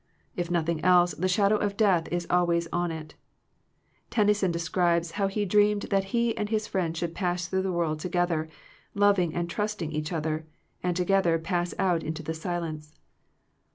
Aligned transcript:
If 0.35 0.49
nothing 0.49 0.83
else, 0.83 1.13
the 1.13 1.27
shadow 1.27 1.57
of 1.57 1.77
death 1.77 2.07
is 2.11 2.25
always 2.27 2.67
on 2.73 2.89
it 2.89 3.13
Tennyson 4.09 4.49
de 4.51 4.57
scribes 4.57 5.11
how 5.11 5.27
he 5.27 5.45
dreamed 5.45 5.83
that 5.91 6.05
he 6.05 6.35
and 6.35 6.49
his 6.49 6.65
friend 6.65 6.97
should 6.97 7.13
pass 7.13 7.45
through 7.47 7.61
the 7.61 7.71
world 7.71 7.99
to 7.99 8.09
gether, 8.09 8.49
loving 8.95 9.35
and 9.35 9.47
trusting 9.47 9.91
each 9.91 10.11
other, 10.11 10.47
and 10.81 10.97
together 10.97 11.37
pass 11.37 11.75
out 11.77 12.01
into 12.01 12.23
the 12.23 12.33
silence. 12.33 12.95